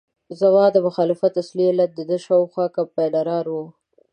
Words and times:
زما 0.39 0.65
د 0.71 0.77
مخالفت 0.87 1.33
اصلي 1.43 1.65
علت 1.71 1.91
دده 1.99 2.17
شاوخوا 2.25 2.65
کمپاینران 2.77 3.45
وو. 3.49 3.65